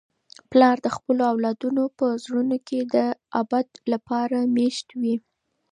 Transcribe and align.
پلار 0.51 0.77
د 0.85 0.87
خپلو 0.95 1.21
اولادونو 1.31 1.83
په 1.97 2.05
زړونو 2.23 2.57
کي 2.67 2.79
د 2.95 2.95
ابد 3.41 3.67
لپاره 3.93 4.37
مېشت 4.55 4.87
وي. 5.01 5.15